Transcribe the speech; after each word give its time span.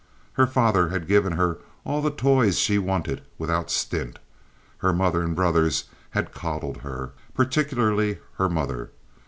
Her 0.33 0.47
father 0.47 0.89
had 0.89 1.07
given 1.07 1.33
her 1.33 1.59
all 1.85 2.01
the 2.01 2.09
toys 2.09 2.57
she 2.57 2.79
wanted 2.79 3.21
without 3.37 3.69
stint; 3.69 4.17
her 4.79 4.93
mother 4.93 5.21
and 5.21 5.35
brothers 5.35 5.83
had 6.09 6.33
coddled 6.33 6.77
her, 6.77 7.11
particularly 7.35 8.17
her 8.39 8.49
mother. 8.49 8.89